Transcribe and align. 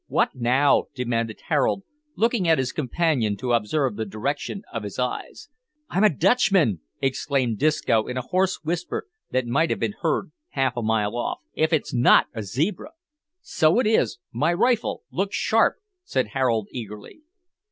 "What 0.07 0.31
now?" 0.33 0.85
demanded 0.95 1.41
Harold, 1.47 1.83
looking 2.15 2.47
at 2.47 2.57
his 2.57 2.71
companion 2.71 3.37
to 3.37 3.53
observe 3.53 3.95
the 3.97 4.03
direction 4.03 4.63
of 4.73 4.81
his 4.81 4.97
eyes. 4.97 5.47
"I'm 5.91 6.03
a 6.03 6.09
Dutchman," 6.09 6.79
exclaimed 7.03 7.59
Disco 7.59 8.07
in 8.07 8.17
a 8.17 8.23
hoarse 8.23 8.61
whisper 8.63 9.05
that 9.29 9.45
might 9.45 9.69
have 9.69 9.77
been 9.79 9.93
heard 10.01 10.31
half 10.49 10.75
a 10.75 10.81
mile 10.81 11.15
off, 11.15 11.41
"if 11.53 11.71
it's 11.71 11.93
not 11.93 12.25
a 12.33 12.41
zebra!" 12.41 12.93
"So 13.41 13.77
it 13.79 13.85
is; 13.85 14.17
my 14.33 14.53
rifle 14.55 15.03
look 15.11 15.31
sharp!" 15.31 15.75
said 16.03 16.29
Harold 16.29 16.67
eagerly. 16.71 17.21